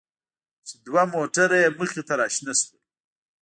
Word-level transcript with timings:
چې 0.67 0.75
دوه 0.85 1.03
موټره 1.13 1.57
يې 1.63 1.69
مخې 1.77 2.01
ته 2.07 2.13
راشنه 2.21 2.53
شول. 2.59 2.79